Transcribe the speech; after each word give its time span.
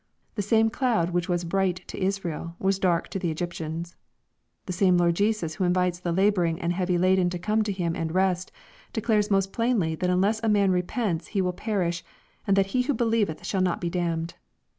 The 0.33 0.41
same 0.41 0.71
cloud 0.71 1.11
which 1.11 1.29
was 1.29 1.43
bright 1.43 1.87
to 1.87 2.03
Israel 2.03 2.55
was 2.57 2.79
dark 2.79 3.07
to 3.09 3.19
the 3.19 3.29
Egyptians. 3.29 3.95
The 4.65 4.73
same 4.73 4.97
Lord 4.97 5.13
Jesus 5.15 5.53
who 5.53 5.63
invites 5.63 5.99
the 5.99 6.11
laboring 6.11 6.59
and 6.59 6.73
heavy 6.73 6.97
laden 6.97 7.29
to 7.29 7.37
come 7.37 7.61
to 7.61 7.71
Him 7.71 7.95
and 7.95 8.11
rest, 8.11 8.51
declares 8.93 9.29
most 9.29 9.53
plainly 9.53 9.93
that 9.93 10.09
unless 10.09 10.41
a 10.43 10.49
man 10.49 10.71
repents 10.71 11.27
he 11.27 11.41
will 11.43 11.53
perish, 11.53 12.03
and 12.47 12.57
that 12.57 12.65
he 12.73 12.81
who 12.81 12.95
believeth 12.95 13.37
not 13.37 13.45
shall 13.45 13.75
be 13.77 13.91
damned. 13.91 14.33